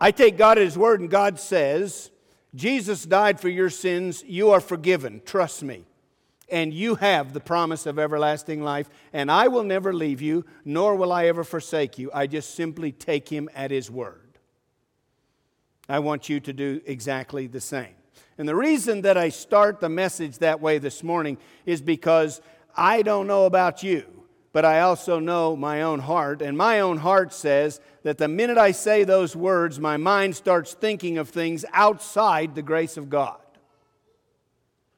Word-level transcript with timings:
I 0.00 0.10
take 0.10 0.36
God 0.36 0.58
at 0.58 0.64
His 0.64 0.78
word, 0.78 1.00
and 1.00 1.10
God 1.10 1.40
says, 1.40 2.10
Jesus 2.54 3.04
died 3.04 3.40
for 3.40 3.48
your 3.48 3.70
sins. 3.70 4.24
You 4.26 4.50
are 4.50 4.60
forgiven. 4.60 5.22
Trust 5.24 5.62
me. 5.62 5.84
And 6.50 6.72
you 6.72 6.94
have 6.94 7.32
the 7.32 7.40
promise 7.40 7.84
of 7.84 7.98
everlasting 7.98 8.62
life. 8.62 8.88
And 9.12 9.30
I 9.30 9.48
will 9.48 9.64
never 9.64 9.92
leave 9.92 10.22
you, 10.22 10.46
nor 10.64 10.96
will 10.96 11.12
I 11.12 11.26
ever 11.26 11.44
forsake 11.44 11.98
you. 11.98 12.10
I 12.14 12.26
just 12.26 12.54
simply 12.54 12.90
take 12.92 13.28
Him 13.28 13.50
at 13.54 13.70
His 13.70 13.90
word. 13.90 14.38
I 15.88 15.98
want 15.98 16.28
you 16.28 16.40
to 16.40 16.52
do 16.52 16.80
exactly 16.86 17.46
the 17.46 17.60
same. 17.60 17.94
And 18.38 18.48
the 18.48 18.54
reason 18.54 19.02
that 19.02 19.16
I 19.16 19.30
start 19.30 19.80
the 19.80 19.88
message 19.88 20.38
that 20.38 20.60
way 20.60 20.78
this 20.78 21.02
morning 21.02 21.38
is 21.66 21.82
because 21.82 22.40
I 22.76 23.02
don't 23.02 23.26
know 23.26 23.46
about 23.46 23.82
you, 23.82 24.06
but 24.58 24.64
I 24.64 24.80
also 24.80 25.20
know 25.20 25.54
my 25.54 25.82
own 25.82 26.00
heart. 26.00 26.42
And 26.42 26.58
my 26.58 26.80
own 26.80 26.96
heart 26.96 27.32
says 27.32 27.80
that 28.02 28.18
the 28.18 28.26
minute 28.26 28.58
I 28.58 28.72
say 28.72 29.04
those 29.04 29.36
words, 29.36 29.78
my 29.78 29.96
mind 29.96 30.34
starts 30.34 30.74
thinking 30.74 31.16
of 31.16 31.28
things 31.28 31.64
outside 31.72 32.56
the 32.56 32.62
grace 32.62 32.96
of 32.96 33.08
God, 33.08 33.38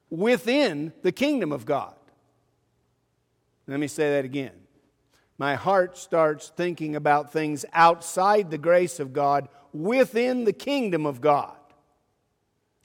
within 0.09 0.95
the 1.03 1.13
kingdom 1.13 1.53
of 1.53 1.67
God. 1.67 1.93
Let 3.67 3.81
me 3.81 3.87
say 3.87 4.13
that 4.13 4.25
again. 4.25 4.55
My 5.37 5.57
heart 5.57 5.99
starts 5.99 6.51
thinking 6.57 6.97
about 6.97 7.31
things 7.31 7.67
outside 7.75 8.51
the 8.51 8.57
grace 8.57 8.99
of 8.99 9.13
God, 9.13 9.47
within 9.75 10.45
the 10.45 10.55
kingdom 10.55 11.05
of 11.05 11.21
God. 11.21 11.55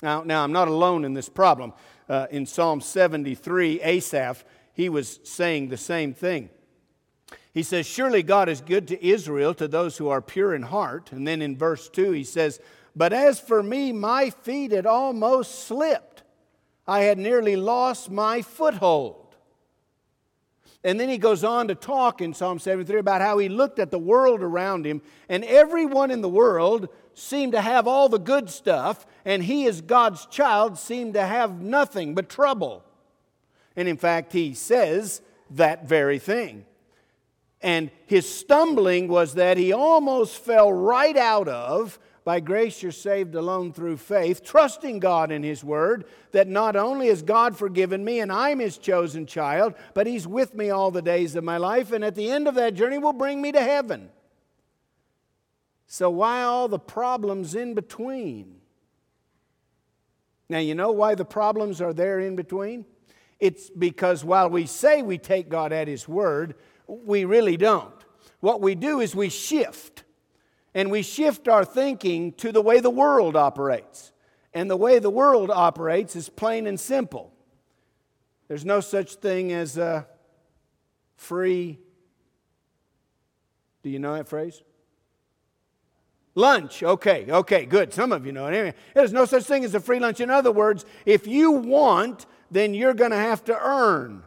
Now, 0.04 0.24
now 0.24 0.44
I'm 0.44 0.52
not 0.52 0.68
alone 0.68 1.06
in 1.06 1.14
this 1.14 1.30
problem. 1.30 1.72
Uh, 2.10 2.28
in 2.32 2.46
Psalm 2.46 2.82
73, 2.82 3.80
Asaph 3.80 4.44
he 4.76 4.90
was 4.90 5.22
saying 5.24 5.70
the 5.70 5.78
same 5.78 6.14
thing. 6.14 6.50
He 7.54 7.64
says, 7.64 7.86
Surely 7.86 8.24
God 8.24 8.50
is 8.50 8.62
good 8.62 8.88
to 8.90 9.06
Israel, 9.06 9.54
to 9.56 9.68
those 9.68 9.98
who 9.98 10.10
are 10.10 10.22
pure 10.22 10.54
in 10.54 10.64
heart. 10.64 11.12
And 11.12 11.28
then 11.28 11.42
in 11.42 11.58
verse 11.58 11.90
2, 11.90 12.12
he 12.12 12.24
says, 12.24 12.60
But 12.96 13.14
as 13.14 13.40
for 13.40 13.64
me, 13.64 13.92
my 13.92 14.30
feet 14.30 14.72
had 14.72 14.86
almost 14.86 15.66
slipped. 15.66 16.24
I 16.88 17.02
had 17.02 17.18
nearly 17.18 17.56
lost 17.56 18.12
my 18.12 18.42
foothold. 18.42 19.26
And 20.84 21.00
then 21.00 21.10
he 21.10 21.18
goes 21.18 21.44
on 21.44 21.70
to 21.70 21.76
talk 21.76 22.22
in 22.22 22.36
Psalm 22.36 22.60
73 22.60 23.00
about 23.00 23.22
how 23.22 23.40
he 23.40 23.50
looked 23.50 23.80
at 23.80 23.90
the 23.90 23.98
world 23.98 24.42
around 24.42 24.86
him, 24.86 25.02
and 25.28 25.44
everyone 25.44 26.12
in 26.12 26.22
the 26.22 26.30
world 26.30 26.90
seemed 27.16 27.54
to 27.54 27.62
have 27.62 27.88
all 27.88 28.08
the 28.08 28.20
good 28.20 28.52
stuff, 28.52 29.08
and 29.26 29.44
he, 29.44 29.66
as 29.66 29.82
God's 29.82 30.28
child, 30.28 30.78
seemed 30.78 31.16
to 31.16 31.26
have 31.26 31.60
nothing 31.60 32.14
but 32.14 32.30
trouble. 32.30 32.84
And 33.76 33.88
in 33.88 33.98
fact, 33.98 34.32
he 34.32 34.54
says 34.54 35.22
that 35.50 35.88
very 35.88 36.20
thing. 36.20 36.66
And 37.66 37.90
his 38.06 38.30
stumbling 38.30 39.08
was 39.08 39.34
that 39.34 39.58
he 39.58 39.74
almost 39.74 40.38
fell 40.38 40.72
right 40.72 41.18
out 41.18 41.48
of, 41.48 41.98
by 42.24 42.40
grace 42.40 42.84
you're 42.84 42.92
saved 42.92 43.34
alone 43.34 43.74
through 43.74 43.98
faith, 43.98 44.44
trusting 44.44 45.00
God 45.00 45.32
in 45.32 45.42
his 45.42 45.64
word, 45.64 46.06
that 46.32 46.48
not 46.48 46.76
only 46.76 47.08
has 47.08 47.24
God 47.24 47.58
forgiven 47.58 48.06
me 48.06 48.20
and 48.20 48.32
I'm 48.32 48.60
his 48.60 48.78
chosen 48.78 49.26
child, 49.26 49.74
but 49.96 50.06
he's 50.06 50.28
with 50.28 50.54
me 50.54 50.70
all 50.70 50.92
the 50.92 51.02
days 51.02 51.36
of 51.36 51.44
my 51.44 51.58
life, 51.58 51.92
and 51.92 52.06
at 52.06 52.14
the 52.14 52.30
end 52.30 52.48
of 52.48 52.54
that 52.54 52.76
journey 52.76 53.00
will 53.00 53.14
bring 53.14 53.42
me 53.42 53.52
to 53.52 53.62
heaven. 53.62 54.12
So, 55.88 56.12
why 56.12 56.44
all 56.44 56.68
the 56.68 56.78
problems 56.78 57.56
in 57.56 57.74
between? 57.74 58.58
Now, 60.50 60.60
you 60.60 60.76
know 60.76 60.92
why 60.92 61.16
the 61.16 61.26
problems 61.26 61.82
are 61.82 61.94
there 61.94 62.20
in 62.20 62.36
between? 62.36 62.86
It's 63.40 63.72
because 63.72 64.24
while 64.24 64.52
we 64.52 64.68
say 64.68 65.02
we 65.02 65.18
take 65.18 65.50
God 65.50 65.74
at 65.74 65.88
His 65.88 66.08
word, 66.08 66.54
we 66.88 67.26
really 67.26 67.58
don't. 67.58 67.94
What 68.40 68.62
we 68.62 68.76
do 68.76 69.00
is 69.00 69.16
we 69.16 69.30
shift, 69.30 70.04
and 70.74 70.92
we 70.92 71.02
shift 71.02 71.48
our 71.48 71.66
thinking 71.66 72.34
to 72.34 72.52
the 72.52 72.62
way 72.62 72.80
the 72.80 72.90
world 72.90 73.36
operates. 73.36 74.12
And 74.54 74.70
the 74.70 74.78
way 74.78 75.00
the 75.00 75.10
world 75.10 75.52
operates 75.52 76.16
is 76.16 76.30
plain 76.30 76.66
and 76.68 76.80
simple. 76.80 77.34
There's 78.48 78.64
no 78.64 78.80
such 78.80 79.16
thing 79.16 79.52
as 79.52 79.78
a 79.78 80.08
free. 81.18 81.80
Do 83.84 83.90
you 83.90 84.00
know 84.00 84.14
that 84.14 84.28
phrase? 84.28 84.62
Lunch. 86.36 86.84
Okay, 86.84 87.26
okay, 87.30 87.66
good. 87.66 87.94
Some 87.94 88.12
of 88.12 88.26
you 88.26 88.32
know 88.32 88.48
it. 88.48 88.54
Anyway, 88.54 88.74
there's 88.94 89.14
no 89.14 89.26
such 89.26 89.44
thing 89.44 89.66
as 89.66 89.76
a 89.76 89.80
free 89.80 90.00
lunch. 90.00 90.20
In 90.20 90.30
other 90.30 90.52
words, 90.52 90.86
if 91.06 91.28
you 91.28 91.52
want 91.52 92.26
then 92.52 92.74
you're 92.74 92.94
going 92.94 93.12
to 93.12 93.18
have 93.18 93.44
to 93.46 93.58
earn. 93.60 94.24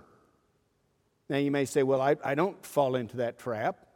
Now, 1.29 1.37
you 1.37 1.51
may 1.51 1.65
say, 1.65 1.83
well, 1.83 2.01
I, 2.01 2.17
I 2.25 2.35
don't 2.35 2.65
fall 2.65 2.97
into 2.97 3.19
that 3.19 3.39
trap. 3.39 3.87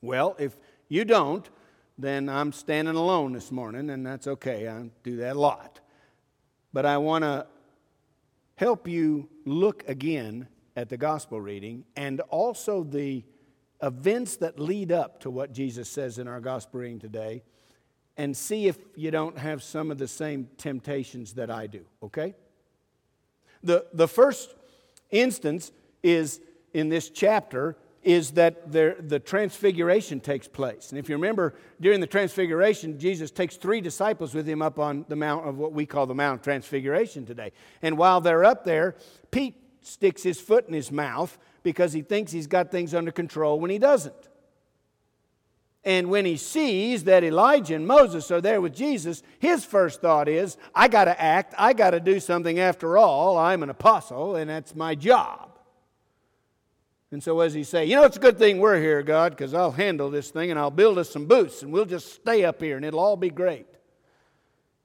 Well, 0.00 0.34
if 0.38 0.56
you 0.88 1.04
don't, 1.04 1.48
then 1.96 2.28
I'm 2.28 2.52
standing 2.52 2.96
alone 2.96 3.32
this 3.32 3.52
morning, 3.52 3.90
and 3.90 4.04
that's 4.04 4.26
okay. 4.26 4.68
I 4.68 4.90
do 5.04 5.16
that 5.18 5.36
a 5.36 5.38
lot. 5.38 5.80
But 6.72 6.86
I 6.86 6.98
want 6.98 7.22
to 7.22 7.46
help 8.56 8.88
you 8.88 9.28
look 9.44 9.88
again 9.88 10.48
at 10.74 10.88
the 10.88 10.96
gospel 10.96 11.40
reading 11.40 11.84
and 11.96 12.20
also 12.22 12.82
the 12.82 13.22
events 13.82 14.36
that 14.36 14.58
lead 14.58 14.90
up 14.90 15.20
to 15.20 15.30
what 15.30 15.52
Jesus 15.52 15.88
says 15.88 16.18
in 16.18 16.28
our 16.28 16.40
gospel 16.40 16.80
reading 16.80 16.98
today 16.98 17.42
and 18.16 18.36
see 18.36 18.66
if 18.66 18.78
you 18.94 19.10
don't 19.10 19.38
have 19.38 19.62
some 19.62 19.90
of 19.90 19.98
the 19.98 20.08
same 20.08 20.48
temptations 20.56 21.34
that 21.34 21.50
I 21.50 21.66
do, 21.66 21.84
okay? 22.02 22.34
The, 23.62 23.86
the 23.92 24.08
first 24.08 24.54
instance 25.10 25.72
is 26.02 26.40
in 26.72 26.88
this 26.88 27.10
chapter 27.10 27.76
is 28.02 28.32
that 28.32 28.72
there, 28.72 28.96
the 28.98 29.20
transfiguration 29.20 30.18
takes 30.18 30.48
place. 30.48 30.90
And 30.90 30.98
if 30.98 31.08
you 31.08 31.14
remember, 31.14 31.54
during 31.80 32.00
the 32.00 32.06
transfiguration, 32.06 32.98
Jesus 32.98 33.30
takes 33.30 33.56
three 33.56 33.80
disciples 33.80 34.34
with 34.34 34.46
him 34.46 34.60
up 34.60 34.78
on 34.78 35.04
the 35.08 35.16
mount 35.16 35.46
of 35.46 35.56
what 35.58 35.72
we 35.72 35.86
call 35.86 36.06
the 36.06 36.14
Mount 36.14 36.40
of 36.40 36.44
Transfiguration 36.44 37.24
today. 37.24 37.52
And 37.80 37.96
while 37.96 38.20
they're 38.20 38.44
up 38.44 38.64
there, 38.64 38.96
Pete 39.30 39.54
sticks 39.82 40.22
his 40.22 40.40
foot 40.40 40.66
in 40.66 40.74
his 40.74 40.90
mouth 40.90 41.38
because 41.62 41.92
he 41.92 42.02
thinks 42.02 42.32
he's 42.32 42.48
got 42.48 42.72
things 42.72 42.92
under 42.92 43.12
control 43.12 43.60
when 43.60 43.70
he 43.70 43.78
doesn't. 43.78 44.14
And 45.84 46.10
when 46.10 46.24
he 46.24 46.36
sees 46.36 47.04
that 47.04 47.24
Elijah 47.24 47.74
and 47.74 47.86
Moses 47.86 48.30
are 48.30 48.40
there 48.40 48.60
with 48.60 48.74
Jesus, 48.74 49.22
his 49.40 49.64
first 49.64 50.00
thought 50.00 50.28
is, 50.28 50.56
I 50.74 50.86
got 50.86 51.06
to 51.06 51.20
act, 51.20 51.54
I 51.58 51.72
got 51.72 51.90
to 51.90 52.00
do 52.00 52.20
something 52.20 52.60
after 52.60 52.96
all. 52.96 53.36
I'm 53.36 53.64
an 53.64 53.70
apostle, 53.70 54.36
and 54.36 54.48
that's 54.48 54.76
my 54.76 54.94
job. 54.94 55.51
And 57.12 57.22
so, 57.22 57.40
as 57.40 57.52
he 57.52 57.62
say, 57.62 57.84
You 57.84 57.96
know, 57.96 58.04
it's 58.04 58.16
a 58.16 58.20
good 58.20 58.38
thing 58.38 58.58
we're 58.58 58.80
here, 58.80 59.02
God, 59.02 59.32
because 59.32 59.52
I'll 59.52 59.70
handle 59.70 60.10
this 60.10 60.30
thing 60.30 60.50
and 60.50 60.58
I'll 60.58 60.70
build 60.70 60.98
us 60.98 61.10
some 61.10 61.26
booths 61.26 61.62
and 61.62 61.70
we'll 61.70 61.84
just 61.84 62.14
stay 62.14 62.44
up 62.44 62.60
here 62.60 62.76
and 62.76 62.84
it'll 62.84 63.00
all 63.00 63.18
be 63.18 63.30
great. 63.30 63.66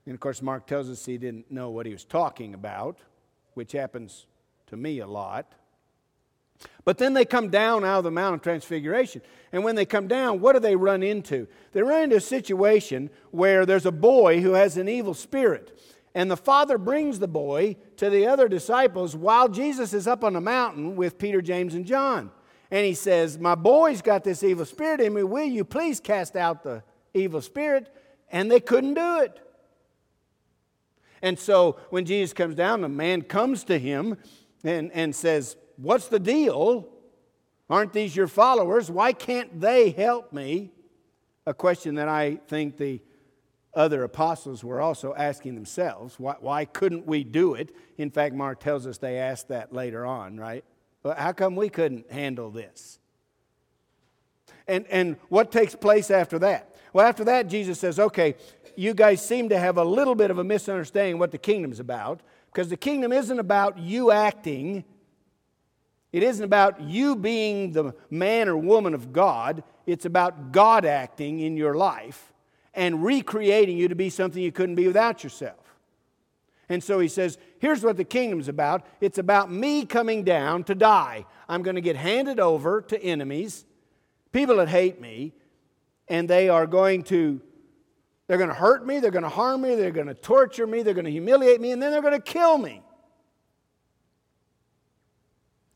And 0.05 0.13
of 0.13 0.19
course, 0.19 0.41
Mark 0.41 0.67
tells 0.67 0.89
us 0.89 1.05
he 1.05 1.17
didn't 1.17 1.49
know 1.49 1.69
what 1.69 1.85
he 1.85 1.93
was 1.93 2.03
talking 2.03 2.53
about, 2.53 2.99
which 3.53 3.71
happens 3.71 4.27
to 4.67 4.75
me 4.77 4.99
a 4.99 5.07
lot. 5.07 5.53
But 6.83 6.97
then 6.97 7.13
they 7.13 7.23
come 7.23 7.49
down 7.49 7.85
out 7.85 7.99
of 7.99 8.03
the 8.03 8.11
Mount 8.11 8.35
of 8.35 8.41
Transfiguration. 8.41 9.21
And 9.51 9.63
when 9.63 9.75
they 9.75 9.85
come 9.85 10.07
down, 10.07 10.41
what 10.41 10.53
do 10.53 10.59
they 10.59 10.75
run 10.75 11.03
into? 11.03 11.47
They 11.71 11.81
run 11.81 12.03
into 12.03 12.15
a 12.17 12.21
situation 12.21 13.09
where 13.31 13.65
there's 13.65 13.85
a 13.85 13.91
boy 13.91 14.41
who 14.41 14.53
has 14.53 14.75
an 14.75 14.89
evil 14.89 15.13
spirit. 15.13 15.79
And 16.15 16.31
the 16.31 16.37
father 16.37 16.77
brings 16.77 17.19
the 17.19 17.27
boy 17.27 17.75
to 17.97 18.09
the 18.09 18.25
other 18.25 18.47
disciples 18.47 19.15
while 19.15 19.47
Jesus 19.47 19.93
is 19.93 20.07
up 20.07 20.23
on 20.23 20.33
the 20.33 20.41
mountain 20.41 20.95
with 20.95 21.17
Peter, 21.19 21.41
James, 21.41 21.73
and 21.75 21.85
John. 21.85 22.31
And 22.71 22.85
he 22.85 22.93
says, 22.93 23.37
My 23.37 23.55
boy's 23.55 24.01
got 24.01 24.23
this 24.23 24.43
evil 24.43 24.65
spirit 24.65 24.99
in 24.99 25.13
me. 25.13 25.23
Will 25.23 25.45
you 25.45 25.63
please 25.63 25.99
cast 25.99 26.35
out 26.35 26.63
the 26.63 26.83
evil 27.13 27.41
spirit? 27.41 27.93
And 28.31 28.51
they 28.51 28.59
couldn't 28.59 28.95
do 28.95 29.19
it. 29.19 29.39
And 31.21 31.39
so 31.39 31.77
when 31.89 32.05
Jesus 32.05 32.33
comes 32.33 32.55
down, 32.55 32.81
the 32.81 32.89
man 32.89 33.21
comes 33.21 33.63
to 33.65 33.79
him 33.79 34.17
and, 34.63 34.91
and 34.91 35.15
says, 35.15 35.55
What's 35.77 36.07
the 36.07 36.19
deal? 36.19 36.89
Aren't 37.69 37.93
these 37.93 38.15
your 38.15 38.27
followers? 38.27 38.89
Why 38.89 39.13
can't 39.13 39.59
they 39.59 39.91
help 39.91 40.31
me? 40.31 40.71
A 41.45 41.53
question 41.53 41.95
that 41.95 42.07
I 42.07 42.39
think 42.47 42.77
the 42.77 43.01
other 43.77 44.03
apostles 44.03 44.63
were 44.63 44.81
also 44.81 45.13
asking 45.15 45.55
themselves. 45.55 46.19
Why, 46.19 46.35
why 46.39 46.65
couldn't 46.65 47.05
we 47.05 47.23
do 47.23 47.53
it? 47.53 47.73
In 47.97 48.09
fact, 48.09 48.35
Mark 48.35 48.59
tells 48.59 48.85
us 48.87 48.97
they 48.97 49.17
asked 49.17 49.49
that 49.49 49.71
later 49.71 50.05
on, 50.05 50.37
right? 50.37 50.65
But 51.03 51.17
how 51.17 51.31
come 51.31 51.55
we 51.55 51.69
couldn't 51.69 52.11
handle 52.11 52.49
this? 52.49 52.99
And, 54.67 54.85
and 54.87 55.15
what 55.29 55.51
takes 55.51 55.75
place 55.75 56.11
after 56.11 56.39
that? 56.39 56.75
Well, 56.91 57.07
after 57.07 57.23
that, 57.25 57.47
Jesus 57.47 57.79
says, 57.79 57.99
okay, 57.99 58.35
you 58.75 58.93
guys 58.93 59.25
seem 59.25 59.49
to 59.49 59.57
have 59.57 59.77
a 59.77 59.83
little 59.83 60.15
bit 60.15 60.31
of 60.31 60.39
a 60.39 60.43
misunderstanding 60.43 61.19
what 61.19 61.31
the 61.31 61.37
kingdom's 61.37 61.79
about, 61.79 62.21
because 62.47 62.69
the 62.69 62.77
kingdom 62.77 63.13
isn't 63.13 63.39
about 63.39 63.77
you 63.77 64.11
acting 64.11 64.83
it 66.11 66.23
isn't 66.23 66.43
about 66.43 66.81
you 66.81 67.15
being 67.15 67.73
the 67.73 67.93
man 68.09 68.47
or 68.47 68.57
woman 68.57 68.93
of 68.93 69.11
God, 69.11 69.63
it's 69.85 70.05
about 70.05 70.51
God 70.51 70.85
acting 70.85 71.39
in 71.39 71.57
your 71.57 71.75
life 71.75 72.33
and 72.77 73.03
recreating 73.03 73.75
you 73.75 73.89
to 73.89 73.95
be 73.95 74.09
something 74.09 74.41
you 74.41 74.51
couldn't 74.51 74.75
be 74.75 74.87
without 74.87 75.23
yourself. 75.23 75.57
And 76.69 76.83
so 76.83 76.99
he 76.99 77.07
says, 77.07 77.37
Here's 77.59 77.83
what 77.83 77.97
the 77.97 78.03
kingdom's 78.03 78.47
about 78.47 78.85
it's 79.01 79.17
about 79.17 79.51
me 79.51 79.85
coming 79.85 80.23
down 80.23 80.63
to 80.65 80.75
die. 80.75 81.25
I'm 81.49 81.63
going 81.63 81.75
to 81.75 81.81
get 81.81 81.95
handed 81.95 82.39
over 82.39 82.81
to 82.83 83.01
enemies, 83.01 83.65
people 84.31 84.57
that 84.57 84.69
hate 84.69 85.01
me, 85.01 85.33
and 86.07 86.29
they 86.29 86.47
are 86.49 86.67
going 86.67 87.03
to 87.05 87.41
They're 88.27 88.37
going 88.37 88.49
to 88.49 88.55
hurt 88.55 88.85
me, 88.85 88.99
they're 88.99 89.11
going 89.11 89.23
to 89.23 89.29
harm 89.29 89.61
me, 89.61 89.75
they're 89.75 89.91
going 89.91 90.07
to 90.07 90.13
torture 90.13 90.67
me, 90.67 90.83
they're 90.83 90.93
going 90.93 91.05
to 91.05 91.11
humiliate 91.11 91.59
me, 91.59 91.71
and 91.71 91.81
then 91.81 91.91
they're 91.91 92.01
going 92.01 92.13
to 92.13 92.19
kill 92.19 92.57
me. 92.57 92.83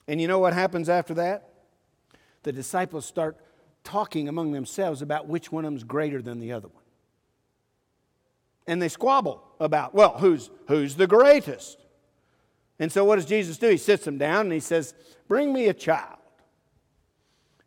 And 0.07 0.21
you 0.21 0.27
know 0.27 0.39
what 0.39 0.53
happens 0.53 0.88
after 0.88 1.15
that? 1.15 1.50
The 2.44 2.51
disciples 2.51 3.06
start 3.06 3.38
talking 3.83 4.27
among 4.27 4.51
themselves 4.51 5.01
about 5.01 5.27
which 5.27 5.51
one 5.51 5.65
of 5.65 5.71
them's 5.71 5.83
greater 5.83 6.21
than 6.21 6.39
the 6.39 6.51
other 6.51 6.68
one. 6.68 6.80
And 8.67 8.81
they 8.81 8.89
squabble 8.89 9.43
about, 9.59 9.93
well, 9.93 10.17
who's, 10.17 10.49
who's 10.67 10.95
the 10.95 11.07
greatest? 11.07 11.77
And 12.79 12.91
so 12.91 13.05
what 13.05 13.17
does 13.17 13.25
Jesus 13.25 13.57
do? 13.57 13.69
He 13.69 13.77
sits 13.77 14.05
them 14.05 14.17
down 14.17 14.41
and 14.47 14.53
he 14.53 14.59
says, 14.59 14.93
Bring 15.27 15.53
me 15.53 15.67
a 15.67 15.73
child. 15.73 16.17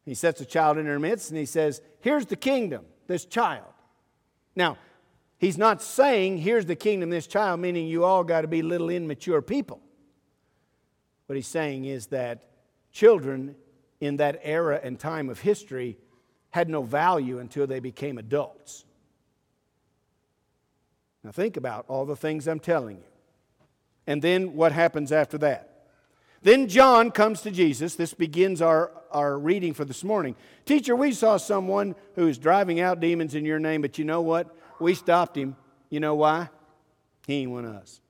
He 0.05 0.15
sets 0.15 0.41
a 0.41 0.45
child 0.45 0.77
in 0.77 0.85
their 0.85 0.99
midst 0.99 1.31
and 1.31 1.39
he 1.39 1.47
says, 1.47 1.81
Here's 2.01 2.27
the 2.27 2.37
kingdom, 2.37 2.85
this 3.07 3.25
child. 3.25 3.73
Now, 4.57 4.77
he's 5.39 5.57
not 5.57 5.83
saying, 5.83 6.39
Here's 6.39 6.67
the 6.67 6.77
kingdom, 6.77 7.11
this 7.11 7.27
child, 7.27 7.61
meaning 7.61 7.87
you 7.87 8.05
all 8.05 8.25
got 8.25 8.43
to 8.43 8.49
be 8.49 8.63
little 8.63 8.91
immature 8.91 9.41
people. 9.41 9.81
What 11.27 11.37
he's 11.37 11.47
saying 11.47 11.85
is 11.85 12.09
that 12.09 12.45
children 12.93 13.55
in 14.01 14.17
that 14.19 14.41
era 14.43 14.81
and 14.83 14.99
time 14.99 15.31
of 15.31 15.41
history 15.41 15.97
had 16.51 16.69
no 16.69 16.83
value 16.83 17.39
until 17.39 17.67
they 17.67 17.81
became 17.81 18.19
adults. 18.19 18.85
Now, 21.25 21.33
think 21.33 21.57
about 21.57 21.87
all 21.89 22.05
the 22.05 22.17
things 22.17 22.47
I'm 22.47 22.61
telling 22.61 22.99
you. 22.99 23.05
And 24.07 24.21
then 24.21 24.55
what 24.55 24.73
happens 24.73 25.11
after 25.11 25.39
that? 25.39 25.71
Then 26.43 26.69
John 26.69 27.11
comes 27.11 27.41
to 27.41 27.51
Jesus. 27.51 27.95
This 27.95 28.13
begins 28.13 28.61
our, 28.61 28.93
our 29.11 29.39
reading 29.39 29.73
for 29.73 29.87
this 29.87 30.05
morning. 30.05 30.37
Teacher, 30.67 30.95
we 30.95 31.13
saw 31.13 31.39
someone 31.39 31.95
who's 32.15 32.37
driving 32.37 32.81
out 32.81 33.01
demons 33.01 33.35
in 33.35 33.47
your 33.47 33.59
name, 33.59 33.81
but 33.81 33.97
you 33.97 34.05
know 34.05 34.21
what? 34.21 34.55
We 34.79 34.95
stopped 34.95 35.39
him. 35.39 35.57
You 35.89 36.01
know 36.01 36.15
why? 36.15 36.51
He 37.27 37.37
ain't 37.37 37.51
one 37.51 37.65
of 37.65 37.75
us. 37.75 38.03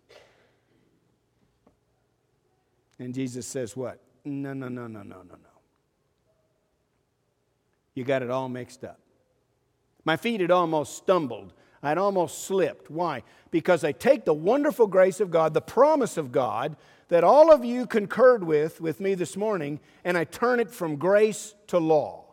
And 2.98 3.14
Jesus 3.14 3.46
says, 3.46 3.76
What? 3.76 4.00
No, 4.24 4.52
no, 4.52 4.68
no, 4.68 4.88
no, 4.88 5.02
no, 5.02 5.18
no, 5.18 5.22
no. 5.22 5.54
You 7.94 8.02
got 8.02 8.22
it 8.22 8.30
all 8.30 8.48
mixed 8.48 8.82
up. 8.82 8.98
My 10.04 10.16
feet 10.16 10.40
had 10.40 10.50
almost 10.50 10.96
stumbled 10.96 11.52
I'd 11.84 11.98
almost 11.98 12.44
slipped. 12.44 12.90
Why? 12.90 13.22
Because 13.50 13.84
I 13.84 13.92
take 13.92 14.24
the 14.24 14.34
wonderful 14.34 14.86
grace 14.86 15.20
of 15.20 15.30
God, 15.30 15.52
the 15.52 15.60
promise 15.60 16.16
of 16.16 16.32
God 16.32 16.76
that 17.08 17.22
all 17.22 17.52
of 17.52 17.64
you 17.64 17.86
concurred 17.86 18.42
with 18.42 18.80
with 18.80 19.00
me 19.00 19.14
this 19.14 19.36
morning, 19.36 19.78
and 20.02 20.16
I 20.16 20.24
turn 20.24 20.60
it 20.60 20.70
from 20.70 20.96
grace 20.96 21.54
to 21.66 21.78
law. 21.78 22.24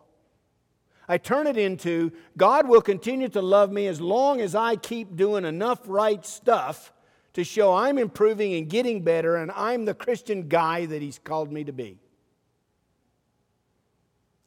I 1.07 1.17
turn 1.17 1.47
it 1.47 1.57
into 1.57 2.13
God 2.37 2.69
will 2.69 2.81
continue 2.81 3.27
to 3.29 3.41
love 3.41 3.71
me 3.71 3.87
as 3.87 3.99
long 3.99 4.39
as 4.39 4.55
I 4.55 4.77
keep 4.77 5.17
doing 5.17 5.43
enough 5.43 5.81
right 5.85 6.25
stuff 6.25 6.93
to 7.33 7.43
show 7.43 7.73
I'm 7.73 7.97
improving 7.97 8.53
and 8.53 8.69
getting 8.69 9.03
better 9.03 9.35
and 9.35 9.51
I'm 9.51 9.83
the 9.83 9.93
Christian 9.93 10.47
guy 10.47 10.85
that 10.85 11.01
He's 11.01 11.19
called 11.19 11.51
me 11.51 11.65
to 11.65 11.73
be. 11.73 11.99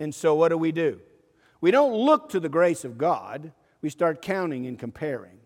And 0.01 0.15
so, 0.15 0.35
what 0.35 0.49
do 0.49 0.57
we 0.57 0.73
do? 0.73 1.01
We 1.61 1.71
don't 1.71 1.95
look 1.95 2.31
to 2.31 2.41
the 2.41 2.49
grace 2.49 2.85
of 2.85 2.97
God 2.97 3.53
we 3.85 3.91
start 3.91 4.23
counting 4.23 4.67
and 4.67 4.79
comparing. 4.79 5.37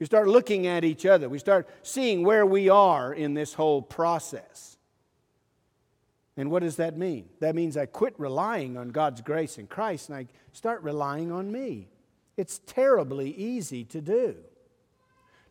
We 0.00 0.06
start 0.06 0.26
looking 0.26 0.66
at 0.66 0.82
each 0.82 1.06
other. 1.06 1.28
We 1.28 1.38
start 1.38 1.68
seeing 1.84 2.24
where 2.24 2.44
we 2.44 2.68
are 2.68 3.14
in 3.14 3.34
this 3.34 3.54
whole 3.54 3.80
process. 3.80 4.76
And 6.36 6.50
what 6.50 6.64
does 6.64 6.76
that 6.76 6.98
mean? 6.98 7.28
That 7.38 7.54
means 7.54 7.76
I 7.76 7.86
quit 7.86 8.18
relying 8.18 8.76
on 8.76 8.88
God's 8.88 9.20
grace 9.20 9.56
in 9.56 9.68
Christ 9.68 10.08
and 10.08 10.18
I 10.18 10.26
start 10.52 10.82
relying 10.82 11.30
on 11.30 11.52
me. 11.52 11.86
It's 12.36 12.58
terribly 12.66 13.30
easy 13.30 13.84
to 13.84 14.00
do. 14.00 14.34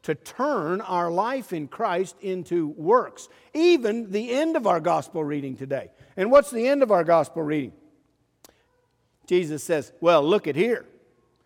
To 0.03 0.13
turn 0.13 0.81
our 0.81 1.09
life 1.09 1.53
in 1.53 1.69
Christ 1.69 2.17
into 2.19 2.67
works. 2.67 3.29
Even 3.53 4.11
the 4.11 4.31
end 4.31 4.57
of 4.57 4.67
our 4.67 4.81
gospel 4.81 5.23
reading 5.23 5.55
today. 5.55 5.89
And 6.17 6.29
what's 6.29 6.51
the 6.51 6.67
end 6.67 6.83
of 6.83 6.91
our 6.91 7.05
gospel 7.05 7.43
reading? 7.43 7.71
Jesus 9.25 9.63
says, 9.63 9.93
Well, 10.01 10.21
look 10.21 10.47
at 10.47 10.57
here. 10.57 10.85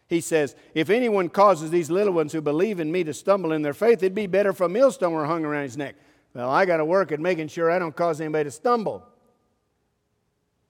He 0.09 0.21
says, 0.21 0.55
If 0.73 0.89
anyone 0.89 1.29
causes 1.29 1.69
these 1.69 1.91
little 1.91 2.13
ones 2.13 2.33
who 2.33 2.41
believe 2.41 2.79
in 2.79 2.91
me 2.91 3.03
to 3.03 3.13
stumble 3.13 3.51
in 3.51 3.61
their 3.61 3.75
faith, 3.75 3.99
it'd 3.99 4.15
be 4.15 4.25
better 4.25 4.49
if 4.49 4.59
a 4.59 4.67
millstone 4.67 5.13
were 5.13 5.27
hung 5.27 5.45
around 5.45 5.63
his 5.63 5.77
neck. 5.77 5.95
Well, 6.33 6.49
I 6.49 6.65
got 6.65 6.77
to 6.77 6.85
work 6.85 7.11
at 7.11 7.19
making 7.19 7.49
sure 7.49 7.69
I 7.69 7.77
don't 7.77 7.95
cause 7.95 8.19
anybody 8.19 8.45
to 8.45 8.51
stumble. 8.51 9.05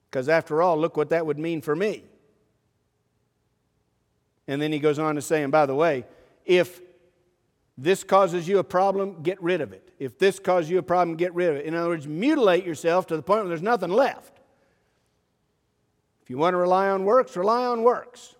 Because 0.09 0.27
after 0.27 0.61
all, 0.61 0.77
look 0.77 0.97
what 0.97 1.09
that 1.09 1.25
would 1.25 1.39
mean 1.39 1.61
for 1.61 1.73
me. 1.73 2.03
And 4.45 4.61
then 4.61 4.73
he 4.73 4.79
goes 4.79 4.99
on 4.99 5.15
to 5.15 5.21
say, 5.21 5.43
and 5.43 5.51
by 5.51 5.65
the 5.65 5.75
way, 5.75 6.05
if 6.45 6.81
this 7.77 8.03
causes 8.03 8.45
you 8.45 8.59
a 8.59 8.63
problem, 8.63 9.21
get 9.23 9.41
rid 9.41 9.61
of 9.61 9.71
it. 9.71 9.93
If 9.99 10.19
this 10.19 10.37
causes 10.37 10.69
you 10.69 10.79
a 10.79 10.83
problem, 10.83 11.15
get 11.15 11.33
rid 11.33 11.49
of 11.49 11.55
it. 11.57 11.65
In 11.65 11.75
other 11.75 11.89
words, 11.89 12.07
mutilate 12.07 12.65
yourself 12.65 13.07
to 13.07 13.15
the 13.15 13.21
point 13.21 13.41
where 13.41 13.49
there's 13.49 13.61
nothing 13.61 13.91
left. 13.91 14.39
If 16.23 16.29
you 16.29 16.37
want 16.37 16.55
to 16.55 16.57
rely 16.57 16.89
on 16.89 17.05
works, 17.05 17.37
rely 17.37 17.65
on 17.65 17.83
works. 17.83 18.35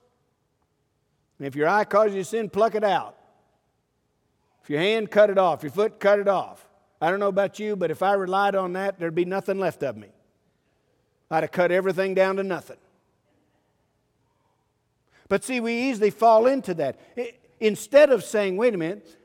And 1.39 1.47
if 1.47 1.55
your 1.55 1.67
eye 1.67 1.85
causes 1.85 2.15
you 2.15 2.23
sin, 2.23 2.49
pluck 2.49 2.75
it 2.75 2.83
out. 2.83 3.15
If 4.61 4.69
your 4.69 4.79
hand, 4.79 5.09
cut 5.09 5.29
it 5.29 5.37
off. 5.37 5.63
Your 5.63 5.71
foot, 5.71 5.99
cut 5.99 6.19
it 6.19 6.27
off. 6.27 6.67
I 7.01 7.09
don't 7.09 7.19
know 7.19 7.29
about 7.29 7.59
you, 7.59 7.77
but 7.77 7.91
if 7.91 8.03
I 8.03 8.13
relied 8.13 8.55
on 8.55 8.73
that, 8.73 8.99
there'd 8.99 9.15
be 9.15 9.25
nothing 9.25 9.57
left 9.57 9.81
of 9.83 9.95
me. 9.95 10.09
I'd 11.31 11.43
have 11.43 11.51
cut 11.51 11.71
everything 11.71 12.13
down 12.13 12.35
to 12.35 12.43
nothing. 12.43 12.77
But 15.29 15.43
see, 15.43 15.59
we 15.59 15.89
easily 15.89 16.09
fall 16.09 16.45
into 16.45 16.73
that. 16.73 16.99
Instead 17.59 18.09
of 18.09 18.23
saying, 18.23 18.57
wait 18.57 18.73
a 18.73 18.77
minute, 18.77 19.15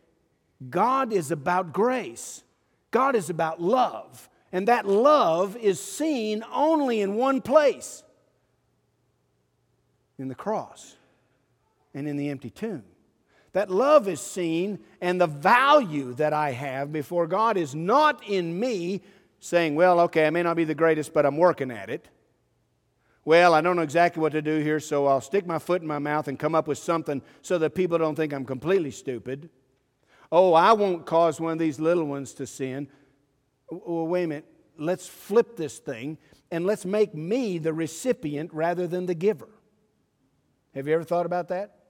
God 0.71 1.13
is 1.13 1.31
about 1.31 1.73
grace, 1.73 2.45
God 2.91 3.17
is 3.17 3.29
about 3.29 3.61
love. 3.61 4.29
And 4.53 4.69
that 4.69 4.87
love 4.87 5.57
is 5.57 5.81
seen 5.81 6.45
only 6.53 7.01
in 7.01 7.17
one 7.17 7.41
place 7.41 8.05
in 10.17 10.29
the 10.29 10.35
cross 10.37 10.95
and 11.95 12.09
in 12.09 12.17
the 12.17 12.29
empty 12.29 12.51
tomb. 12.51 12.85
That 13.53 13.71
love 13.71 14.09
is 14.09 14.21
seen, 14.21 14.81
and 15.01 15.21
the 15.21 15.29
value 15.29 16.13
that 16.15 16.33
I 16.33 16.51
have 16.51 16.93
before 16.93 17.29
God 17.29 17.57
is 17.57 17.75
not 17.75 18.27
in 18.29 18.59
me 18.59 19.01
saying, 19.39 19.77
Well, 19.77 20.01
okay, 20.01 20.27
I 20.27 20.31
may 20.31 20.43
not 20.43 20.57
be 20.57 20.65
the 20.65 20.75
greatest, 20.75 21.15
but 21.15 21.25
I'm 21.25 21.37
working 21.37 21.71
at 21.71 21.89
it. 21.89 22.09
Well, 23.25 23.55
I 23.55 23.61
don't 23.61 23.77
know 23.77 23.83
exactly 23.83 24.21
what 24.21 24.33
to 24.33 24.43
do 24.43 24.59
here, 24.59 24.81
so 24.81 25.07
I'll 25.07 25.21
stick 25.21 25.47
my 25.47 25.59
foot 25.59 25.81
in 25.81 25.89
my 25.89 26.01
mouth 26.01 26.29
and 26.29 26.39
come 26.39 26.55
up 26.55 26.67
with 26.67 26.79
something 26.79 27.23
so 27.43 27.57
that 27.59 27.75
people 27.75 27.97
don't 27.97 28.17
think 28.17 28.35
I'm 28.35 28.45
completely 28.45 28.91
stupid. 28.91 29.49
Oh, 30.31 30.53
I 30.53 30.73
won't 30.73 31.07
cause 31.07 31.41
one 31.41 31.53
of 31.53 31.59
these 31.59 31.79
little 31.79 32.05
ones 32.05 32.35
to 32.35 32.47
sin. 32.47 32.89
Well, 33.71 34.07
wait 34.09 34.25
a 34.25 34.27
minute. 34.27 34.47
Let's 34.77 35.07
flip 35.07 35.57
this 35.57 35.79
thing 35.79 36.19
and 36.51 36.67
let's 36.67 36.85
make 36.85 37.15
me 37.15 37.59
the 37.59 37.73
recipient 37.73 38.53
rather 38.53 38.87
than 38.87 39.07
the 39.07 39.15
giver. 39.15 39.49
Have 40.75 40.89
you 40.89 40.95
ever 40.95 41.05
thought 41.05 41.25
about 41.25 41.49
that? 41.49 41.84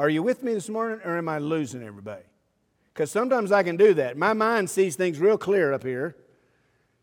Are 0.00 0.08
you 0.08 0.22
with 0.22 0.42
me 0.42 0.54
this 0.54 0.70
morning 0.70 0.98
or 1.04 1.18
am 1.18 1.28
I 1.28 1.36
losing 1.36 1.82
everybody? 1.82 2.22
Because 2.94 3.10
sometimes 3.10 3.52
I 3.52 3.62
can 3.62 3.76
do 3.76 3.92
that. 3.92 4.16
My 4.16 4.32
mind 4.32 4.70
sees 4.70 4.96
things 4.96 5.18
real 5.18 5.36
clear 5.36 5.74
up 5.74 5.82
here, 5.82 6.16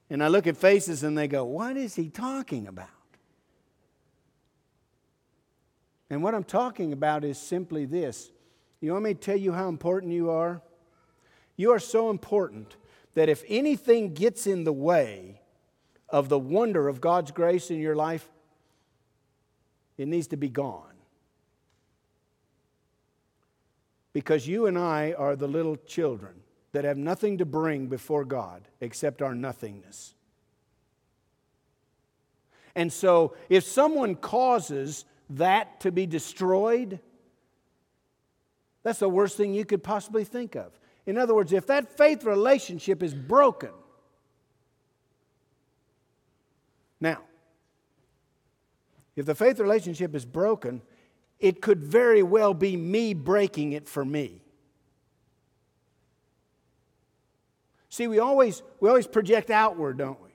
and 0.10 0.24
I 0.24 0.30
look 0.30 0.48
at 0.48 0.58
faces 0.58 1.04
and 1.04 1.16
they 1.16 1.27
go, 1.27 1.46
What 1.46 1.77
is 1.77 1.94
he 1.94 2.10
talking 2.10 2.66
about? 2.66 2.89
And 6.10 6.24
what 6.24 6.34
I'm 6.34 6.44
talking 6.44 6.92
about 6.92 7.24
is 7.24 7.38
simply 7.38 7.86
this. 7.86 8.32
You 8.82 8.94
want 8.94 9.04
me 9.04 9.13
to 9.13 9.20
tell 9.20 9.38
you 9.38 9.51
how 9.51 9.70
important 9.70 10.12
you 10.12 10.32
are? 10.32 10.63
You 11.56 11.74
are 11.74 11.80
so 11.80 12.10
important 12.10 12.77
that 13.13 13.30
if 13.30 13.44
anything 13.48 14.16
gets 14.16 14.48
in 14.48 14.63
the 14.63 14.74
way 14.74 15.42
of 16.10 16.30
the 16.30 16.39
wonder 16.39 16.88
of 16.88 17.00
God's 17.00 17.30
grace 17.30 17.70
in 17.70 17.80
your 17.80 17.96
life, 17.96 18.27
it 20.00 20.08
needs 20.08 20.25
to 20.30 20.36
be 20.36 20.50
gone. 20.50 20.97
Because 24.17 24.47
you 24.47 24.65
and 24.65 24.79
I 24.79 25.13
are 25.15 25.36
the 25.36 25.47
little 25.47 25.75
children 25.75 26.33
that 26.71 26.86
have 26.86 26.97
nothing 26.97 27.38
to 27.38 27.45
bring 27.45 27.86
before 27.86 28.25
God 28.25 28.67
except 28.81 29.21
our 29.21 29.36
nothingness. 29.36 30.15
And 32.74 32.91
so, 32.91 33.36
if 33.47 33.63
someone 33.63 34.15
causes 34.15 35.05
that 35.29 35.81
to 35.81 35.91
be 35.91 36.07
destroyed, 36.07 37.00
that's 38.81 38.97
the 38.97 39.07
worst 39.07 39.38
thing 39.38 39.53
you 39.53 39.65
could 39.65 39.83
possibly 39.83 40.24
think 40.24 40.55
of. 40.55 40.79
In 41.05 41.19
other 41.19 41.36
words, 41.36 41.53
if 41.53 41.67
that 41.67 41.95
faith 41.95 42.24
relationship 42.24 43.03
is 43.03 43.13
broken, 43.13 43.69
now, 47.00 47.19
if 49.15 49.27
the 49.27 49.36
faith 49.36 49.59
relationship 49.59 50.15
is 50.15 50.25
broken, 50.25 50.81
it 51.39 51.62
could 51.62 51.84
very 51.84 52.24
well 52.24 52.53
be 52.53 52.75
me 52.75 53.13
breaking 53.13 53.74
it 53.74 53.88
for 53.88 54.03
me. 54.03 54.41
See, 57.89 58.08
we 58.08 58.20
always, 58.20 58.62
we 58.79 58.89
always 58.89 59.08
project 59.08 59.50
outward, 59.50 59.98
don't 59.98 60.22
we? 60.22 60.29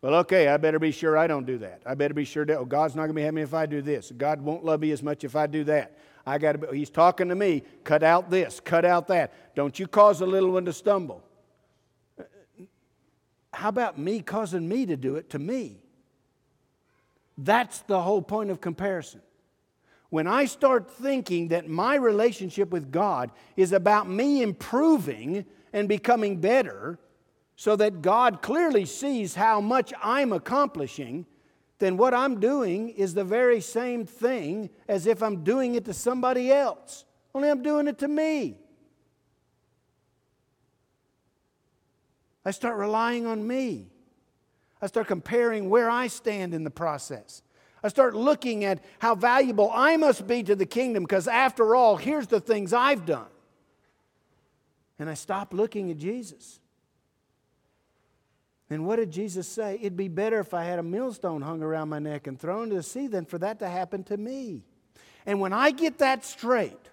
Well, 0.00 0.16
okay, 0.16 0.48
I 0.48 0.58
better 0.58 0.78
be 0.78 0.92
sure 0.92 1.16
I 1.16 1.26
don't 1.26 1.46
do 1.46 1.58
that. 1.58 1.82
I 1.86 1.94
better 1.94 2.14
be 2.14 2.24
sure 2.24 2.44
that, 2.44 2.58
oh, 2.58 2.64
God's 2.64 2.94
not 2.94 3.06
going 3.06 3.14
to 3.16 3.20
be 3.20 3.22
happy 3.22 3.40
if 3.40 3.54
I 3.54 3.64
do 3.66 3.80
this. 3.80 4.12
God 4.16 4.40
won't 4.42 4.64
love 4.64 4.80
me 4.80 4.90
as 4.90 5.02
much 5.02 5.24
if 5.24 5.34
I 5.34 5.46
do 5.46 5.64
that. 5.64 5.96
I 6.26 6.38
got 6.38 6.60
to. 6.60 6.72
He's 6.72 6.90
talking 6.90 7.28
to 7.30 7.34
me. 7.34 7.62
Cut 7.84 8.02
out 8.02 8.30
this. 8.30 8.60
Cut 8.60 8.84
out 8.84 9.08
that. 9.08 9.54
Don't 9.54 9.78
you 9.78 9.86
cause 9.86 10.20
a 10.20 10.26
little 10.26 10.50
one 10.50 10.66
to 10.66 10.72
stumble. 10.72 11.22
How 13.52 13.68
about 13.68 13.98
me 13.98 14.20
causing 14.20 14.68
me 14.68 14.84
to 14.86 14.96
do 14.96 15.16
it 15.16 15.30
to 15.30 15.38
me? 15.38 15.78
That's 17.38 17.80
the 17.80 18.00
whole 18.00 18.22
point 18.22 18.50
of 18.50 18.60
comparison. 18.60 19.20
When 20.14 20.28
I 20.28 20.44
start 20.44 20.88
thinking 20.88 21.48
that 21.48 21.68
my 21.68 21.96
relationship 21.96 22.70
with 22.70 22.92
God 22.92 23.32
is 23.56 23.72
about 23.72 24.08
me 24.08 24.42
improving 24.42 25.44
and 25.72 25.88
becoming 25.88 26.40
better, 26.40 27.00
so 27.56 27.74
that 27.74 28.00
God 28.00 28.40
clearly 28.40 28.84
sees 28.84 29.34
how 29.34 29.60
much 29.60 29.92
I'm 30.00 30.32
accomplishing, 30.32 31.26
then 31.80 31.96
what 31.96 32.14
I'm 32.14 32.38
doing 32.38 32.90
is 32.90 33.14
the 33.14 33.24
very 33.24 33.60
same 33.60 34.06
thing 34.06 34.70
as 34.86 35.08
if 35.08 35.20
I'm 35.20 35.42
doing 35.42 35.74
it 35.74 35.84
to 35.86 35.92
somebody 35.92 36.52
else, 36.52 37.04
only 37.34 37.50
I'm 37.50 37.64
doing 37.64 37.88
it 37.88 37.98
to 37.98 38.06
me. 38.06 38.56
I 42.44 42.52
start 42.52 42.76
relying 42.76 43.26
on 43.26 43.44
me. 43.44 43.88
I 44.80 44.86
start 44.86 45.08
comparing 45.08 45.68
where 45.68 45.90
I 45.90 46.06
stand 46.06 46.54
in 46.54 46.62
the 46.62 46.70
process. 46.70 47.42
I 47.84 47.88
start 47.88 48.16
looking 48.16 48.64
at 48.64 48.82
how 48.98 49.14
valuable 49.14 49.70
I 49.72 49.98
must 49.98 50.26
be 50.26 50.42
to 50.44 50.56
the 50.56 50.64
kingdom 50.64 51.02
because, 51.02 51.28
after 51.28 51.76
all, 51.76 51.98
here's 51.98 52.26
the 52.26 52.40
things 52.40 52.72
I've 52.72 53.04
done. 53.04 53.26
And 54.98 55.10
I 55.10 55.14
stop 55.14 55.52
looking 55.52 55.90
at 55.90 55.98
Jesus. 55.98 56.60
And 58.70 58.86
what 58.86 58.96
did 58.96 59.10
Jesus 59.10 59.46
say? 59.46 59.74
It'd 59.74 59.98
be 59.98 60.08
better 60.08 60.40
if 60.40 60.54
I 60.54 60.64
had 60.64 60.78
a 60.78 60.82
millstone 60.82 61.42
hung 61.42 61.62
around 61.62 61.90
my 61.90 61.98
neck 61.98 62.26
and 62.26 62.40
thrown 62.40 62.70
to 62.70 62.76
the 62.76 62.82
sea 62.82 63.06
than 63.06 63.26
for 63.26 63.36
that 63.38 63.58
to 63.58 63.68
happen 63.68 64.02
to 64.04 64.16
me. 64.16 64.64
And 65.26 65.38
when 65.38 65.52
I 65.52 65.70
get 65.70 65.98
that 65.98 66.24
straight, 66.24 66.88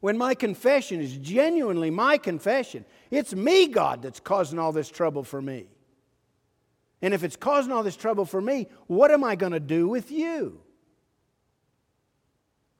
when 0.00 0.18
my 0.18 0.34
confession 0.34 1.00
is 1.00 1.16
genuinely 1.18 1.90
my 1.90 2.18
confession, 2.18 2.84
it's 3.12 3.32
me, 3.32 3.68
God, 3.68 4.02
that's 4.02 4.18
causing 4.18 4.58
all 4.58 4.72
this 4.72 4.88
trouble 4.88 5.22
for 5.22 5.40
me. 5.40 5.68
And 7.02 7.12
if 7.12 7.24
it's 7.24 7.36
causing 7.36 7.72
all 7.72 7.82
this 7.82 7.96
trouble 7.96 8.24
for 8.24 8.40
me, 8.40 8.68
what 8.86 9.10
am 9.10 9.24
I 9.24 9.34
going 9.34 9.52
to 9.52 9.60
do 9.60 9.88
with 9.88 10.12
you? 10.12 10.60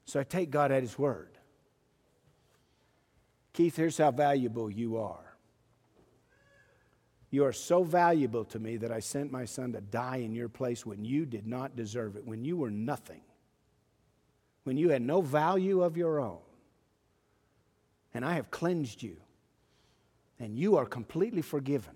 So 0.05 0.19
I 0.19 0.23
take 0.23 0.49
God 0.49 0.71
at 0.71 0.81
His 0.81 0.97
word. 0.97 1.37
Keith, 3.51 3.75
here's 3.75 3.97
how 3.97 4.11
valuable 4.11 4.69
you 4.69 4.97
are. 4.97 5.35
You 7.29 7.45
are 7.45 7.53
so 7.53 7.83
valuable 7.83 8.45
to 8.45 8.59
me 8.59 8.77
that 8.77 8.91
I 8.91 8.99
sent 8.99 9.31
my 9.31 9.45
son 9.45 9.73
to 9.73 9.81
die 9.81 10.17
in 10.17 10.35
your 10.35 10.49
place 10.49 10.85
when 10.85 11.03
you 11.03 11.25
did 11.25 11.47
not 11.47 11.75
deserve 11.75 12.15
it, 12.15 12.25
when 12.25 12.45
you 12.45 12.55
were 12.57 12.71
nothing, 12.71 13.21
when 14.63 14.77
you 14.77 14.89
had 14.89 15.01
no 15.01 15.21
value 15.21 15.81
of 15.81 15.97
your 15.97 16.19
own. 16.19 16.37
And 18.13 18.23
I 18.23 18.35
have 18.35 18.51
cleansed 18.51 19.01
you, 19.01 19.17
and 20.39 20.55
you 20.55 20.77
are 20.77 20.85
completely 20.85 21.41
forgiven, 21.41 21.95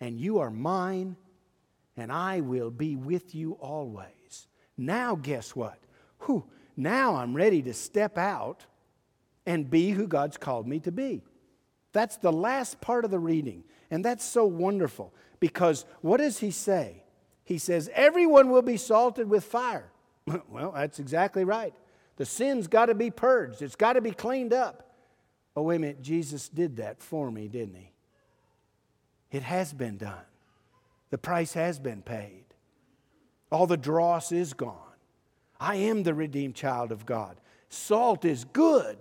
and 0.00 0.18
you 0.18 0.38
are 0.38 0.50
mine, 0.50 1.16
and 1.96 2.12
I 2.12 2.40
will 2.40 2.70
be 2.70 2.96
with 2.96 3.34
you 3.34 3.52
always. 3.52 4.46
Now, 4.76 5.16
guess 5.16 5.56
what? 5.56 5.78
Whew, 6.26 6.44
now 6.76 7.16
I'm 7.16 7.34
ready 7.34 7.62
to 7.62 7.74
step 7.74 8.16
out 8.16 8.64
and 9.44 9.68
be 9.68 9.90
who 9.90 10.06
God's 10.06 10.36
called 10.36 10.66
me 10.66 10.78
to 10.80 10.92
be. 10.92 11.22
That's 11.92 12.16
the 12.16 12.32
last 12.32 12.80
part 12.80 13.04
of 13.04 13.10
the 13.10 13.18
reading. 13.18 13.64
And 13.90 14.04
that's 14.04 14.24
so 14.24 14.44
wonderful 14.44 15.12
because 15.40 15.84
what 16.00 16.18
does 16.18 16.38
he 16.38 16.50
say? 16.50 17.02
He 17.44 17.58
says, 17.58 17.90
Everyone 17.94 18.50
will 18.50 18.62
be 18.62 18.76
salted 18.76 19.28
with 19.28 19.44
fire. 19.44 19.90
well, 20.48 20.72
that's 20.72 20.98
exactly 20.98 21.44
right. 21.44 21.74
The 22.16 22.26
sin's 22.26 22.66
got 22.66 22.86
to 22.86 22.94
be 22.94 23.10
purged, 23.10 23.62
it's 23.62 23.76
got 23.76 23.94
to 23.94 24.00
be 24.00 24.10
cleaned 24.10 24.52
up. 24.52 24.84
Oh, 25.56 25.62
wait 25.62 25.76
a 25.76 25.78
minute, 25.80 26.02
Jesus 26.02 26.48
did 26.48 26.76
that 26.76 27.00
for 27.00 27.30
me, 27.30 27.48
didn't 27.48 27.74
he? 27.74 27.92
It 29.30 29.42
has 29.42 29.72
been 29.72 29.96
done. 29.96 30.24
The 31.10 31.18
price 31.18 31.54
has 31.54 31.78
been 31.78 32.02
paid. 32.02 32.44
All 33.50 33.66
the 33.66 33.76
dross 33.76 34.32
is 34.32 34.52
gone. 34.52 34.74
I 35.60 35.76
am 35.76 36.02
the 36.02 36.14
redeemed 36.14 36.54
child 36.54 36.92
of 36.92 37.06
God. 37.06 37.40
Salt 37.68 38.24
is 38.24 38.44
good 38.44 38.96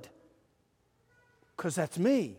because 1.55 1.75
that's 1.75 1.99
me. 1.99 2.37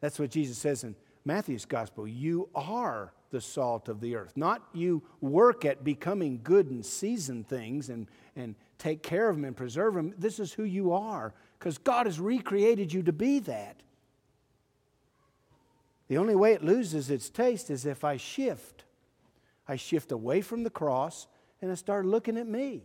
That's 0.00 0.18
what 0.18 0.30
Jesus 0.30 0.58
says 0.58 0.84
in 0.84 0.94
Matthew's 1.24 1.64
gospel. 1.64 2.06
You 2.06 2.48
are 2.54 3.12
the 3.30 3.40
salt 3.40 3.88
of 3.88 4.00
the 4.00 4.16
earth. 4.16 4.36
Not 4.36 4.62
you 4.72 5.02
work 5.20 5.64
at 5.64 5.82
becoming 5.82 6.40
good 6.44 6.70
and 6.70 6.84
season 6.84 7.42
things 7.42 7.88
and, 7.88 8.06
and 8.36 8.54
take 8.78 9.02
care 9.02 9.28
of 9.28 9.36
them 9.36 9.44
and 9.44 9.56
preserve 9.56 9.94
them. 9.94 10.14
This 10.18 10.38
is 10.38 10.52
who 10.52 10.64
you 10.64 10.92
are 10.92 11.32
because 11.58 11.78
God 11.78 12.06
has 12.06 12.20
recreated 12.20 12.92
you 12.92 13.02
to 13.04 13.12
be 13.12 13.38
that. 13.40 13.82
The 16.08 16.18
only 16.18 16.34
way 16.34 16.52
it 16.52 16.62
loses 16.62 17.10
its 17.10 17.30
taste 17.30 17.70
is 17.70 17.86
if 17.86 18.04
I 18.04 18.16
shift. 18.16 18.84
I 19.66 19.76
shift 19.76 20.12
away 20.12 20.42
from 20.42 20.62
the 20.62 20.70
cross 20.70 21.26
and 21.62 21.70
I 21.70 21.74
start 21.74 22.04
looking 22.04 22.36
at 22.36 22.46
me. 22.46 22.84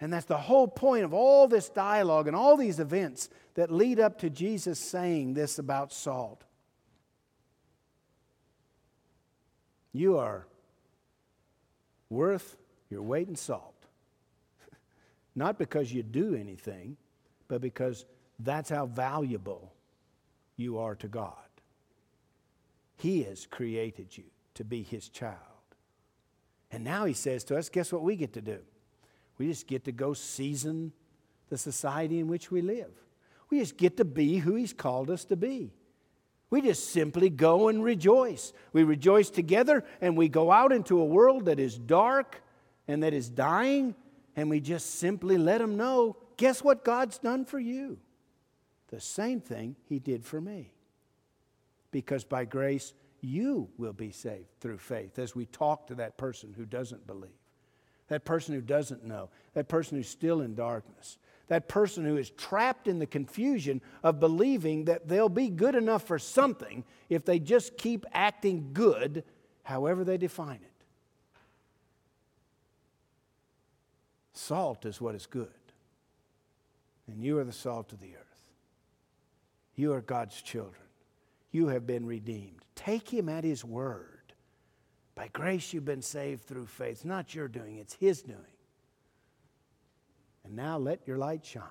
And 0.00 0.12
that's 0.12 0.26
the 0.26 0.36
whole 0.36 0.68
point 0.68 1.04
of 1.04 1.12
all 1.12 1.48
this 1.48 1.68
dialogue 1.68 2.26
and 2.28 2.36
all 2.36 2.56
these 2.56 2.78
events 2.78 3.28
that 3.54 3.70
lead 3.70 3.98
up 3.98 4.18
to 4.20 4.30
Jesus 4.30 4.78
saying 4.78 5.34
this 5.34 5.58
about 5.58 5.92
salt. 5.92 6.44
You 9.92 10.18
are 10.18 10.46
worth 12.10 12.56
your 12.90 13.02
weight 13.02 13.28
in 13.28 13.34
salt. 13.34 13.74
Not 15.34 15.58
because 15.58 15.92
you 15.92 16.02
do 16.02 16.34
anything, 16.34 16.96
but 17.48 17.60
because 17.60 18.04
that's 18.38 18.70
how 18.70 18.86
valuable 18.86 19.72
you 20.58 20.78
are 20.78 20.94
to 20.96 21.08
God. 21.08 21.32
He 22.96 23.22
has 23.22 23.46
created 23.46 24.16
you 24.16 24.24
to 24.54 24.64
be 24.64 24.82
His 24.82 25.08
child. 25.08 25.36
And 26.70 26.84
now 26.84 27.04
He 27.04 27.14
says 27.14 27.44
to 27.44 27.56
us, 27.56 27.68
guess 27.68 27.92
what 27.92 28.02
we 28.02 28.16
get 28.16 28.34
to 28.34 28.42
do? 28.42 28.58
We 29.38 29.46
just 29.46 29.66
get 29.66 29.84
to 29.84 29.92
go 29.92 30.12
season 30.14 30.92
the 31.48 31.56
society 31.56 32.18
in 32.18 32.28
which 32.28 32.50
we 32.50 32.60
live. 32.60 32.90
We 33.50 33.60
just 33.60 33.76
get 33.76 33.96
to 33.96 34.04
be 34.04 34.38
who 34.38 34.56
He's 34.56 34.72
called 34.72 35.10
us 35.10 35.24
to 35.26 35.36
be. 35.36 35.72
We 36.50 36.62
just 36.62 36.90
simply 36.90 37.30
go 37.30 37.68
and 37.68 37.84
rejoice. 37.84 38.52
We 38.72 38.82
rejoice 38.82 39.30
together 39.30 39.84
and 40.00 40.16
we 40.16 40.28
go 40.28 40.50
out 40.50 40.72
into 40.72 41.00
a 41.00 41.04
world 41.04 41.44
that 41.44 41.60
is 41.60 41.78
dark 41.78 42.42
and 42.88 43.02
that 43.02 43.12
is 43.12 43.28
dying, 43.28 43.94
and 44.34 44.48
we 44.48 44.60
just 44.60 44.98
simply 44.98 45.36
let 45.36 45.58
them 45.58 45.76
know 45.76 46.16
guess 46.38 46.64
what 46.64 46.84
God's 46.84 47.18
done 47.18 47.44
for 47.44 47.58
you? 47.58 47.98
The 48.88 49.00
same 49.00 49.40
thing 49.40 49.76
He 49.88 49.98
did 49.98 50.24
for 50.24 50.40
me. 50.40 50.72
Because 51.90 52.24
by 52.24 52.44
grace, 52.44 52.92
you 53.20 53.68
will 53.78 53.92
be 53.92 54.12
saved 54.12 54.48
through 54.60 54.78
faith 54.78 55.18
as 55.18 55.34
we 55.34 55.46
talk 55.46 55.86
to 55.88 55.94
that 55.96 56.16
person 56.16 56.54
who 56.56 56.64
doesn't 56.64 57.06
believe 57.06 57.30
that 58.08 58.24
person 58.24 58.54
who 58.54 58.60
doesn't 58.60 59.04
know, 59.04 59.28
that 59.54 59.68
person 59.68 59.96
who's 59.96 60.08
still 60.08 60.40
in 60.40 60.54
darkness, 60.54 61.18
that 61.48 61.68
person 61.68 62.04
who 62.04 62.16
is 62.16 62.30
trapped 62.30 62.88
in 62.88 62.98
the 62.98 63.06
confusion 63.06 63.80
of 64.02 64.20
believing 64.20 64.86
that 64.86 65.08
they'll 65.08 65.28
be 65.28 65.48
good 65.48 65.74
enough 65.74 66.06
for 66.06 66.18
something 66.18 66.84
if 67.08 67.24
they 67.24 67.38
just 67.38 67.76
keep 67.78 68.04
acting 68.12 68.70
good, 68.72 69.24
however 69.62 70.04
they 70.04 70.16
define 70.18 70.56
it. 70.56 70.64
Salt 74.32 74.84
is 74.84 75.00
what 75.00 75.14
is 75.14 75.26
good. 75.26 75.48
And 77.06 77.22
you 77.22 77.38
are 77.38 77.44
the 77.44 77.52
salt 77.52 77.92
of 77.92 78.00
the 78.00 78.14
earth. 78.14 78.27
You 79.78 79.92
are 79.92 80.00
God's 80.00 80.42
children. 80.42 80.82
You 81.52 81.68
have 81.68 81.86
been 81.86 82.04
redeemed. 82.04 82.64
Take 82.74 83.08
him 83.08 83.28
at 83.28 83.44
his 83.44 83.64
word. 83.64 84.18
By 85.14 85.28
grace 85.32 85.72
you've 85.72 85.84
been 85.84 86.02
saved 86.02 86.42
through 86.46 86.66
faith. 86.66 87.04
Not 87.04 87.32
your 87.32 87.46
doing, 87.46 87.78
it's 87.78 87.94
His 87.94 88.22
doing. 88.22 88.56
And 90.44 90.56
now 90.56 90.78
let 90.78 91.06
your 91.06 91.16
light 91.16 91.46
shine. 91.46 91.62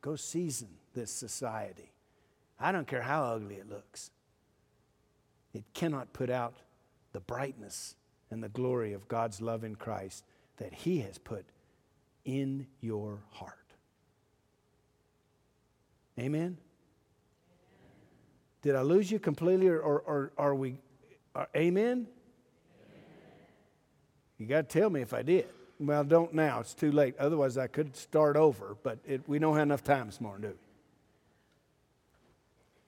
Go 0.00 0.16
season 0.16 0.68
this 0.94 1.10
society. 1.10 1.92
I 2.58 2.72
don't 2.72 2.86
care 2.86 3.02
how 3.02 3.24
ugly 3.24 3.56
it 3.56 3.68
looks, 3.68 4.10
it 5.52 5.64
cannot 5.74 6.14
put 6.14 6.30
out 6.30 6.54
the 7.12 7.20
brightness 7.20 7.94
and 8.30 8.42
the 8.42 8.48
glory 8.48 8.94
of 8.94 9.06
God's 9.06 9.42
love 9.42 9.64
in 9.64 9.74
Christ 9.74 10.24
that 10.56 10.72
He 10.72 11.00
has 11.00 11.18
put 11.18 11.44
in 12.24 12.66
your 12.80 13.18
heart. 13.32 13.54
Amen? 16.18 16.56
Did 18.62 18.76
I 18.76 18.82
lose 18.82 19.10
you 19.10 19.18
completely, 19.18 19.68
or, 19.68 19.80
or, 19.80 20.00
or 20.06 20.32
are 20.36 20.54
we? 20.54 20.76
Are, 21.34 21.48
amen? 21.56 22.06
You 24.38 24.46
got 24.46 24.68
to 24.68 24.80
tell 24.80 24.90
me 24.90 25.02
if 25.02 25.12
I 25.12 25.22
did. 25.22 25.46
Well, 25.78 26.04
don't 26.04 26.34
now. 26.34 26.60
It's 26.60 26.74
too 26.74 26.92
late. 26.92 27.14
Otherwise, 27.18 27.56
I 27.56 27.66
could 27.66 27.96
start 27.96 28.36
over, 28.36 28.76
but 28.82 28.98
it, 29.06 29.22
we 29.26 29.38
don't 29.38 29.54
have 29.54 29.62
enough 29.62 29.84
time 29.84 30.06
this 30.06 30.20
morning, 30.20 30.42
do 30.42 30.48
we? 30.48 30.69